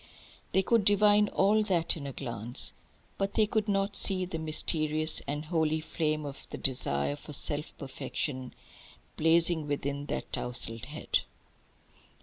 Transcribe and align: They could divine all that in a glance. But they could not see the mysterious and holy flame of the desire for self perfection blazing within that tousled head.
They 0.53 0.63
could 0.63 0.83
divine 0.83 1.27
all 1.29 1.61
that 1.65 1.95
in 1.95 2.07
a 2.07 2.11
glance. 2.11 2.73
But 3.19 3.35
they 3.35 3.45
could 3.45 3.67
not 3.67 3.95
see 3.95 4.25
the 4.25 4.39
mysterious 4.39 5.21
and 5.27 5.45
holy 5.45 5.79
flame 5.79 6.25
of 6.25 6.47
the 6.49 6.57
desire 6.57 7.15
for 7.15 7.33
self 7.33 7.77
perfection 7.77 8.55
blazing 9.15 9.67
within 9.67 10.07
that 10.07 10.33
tousled 10.33 10.85
head. 10.85 11.19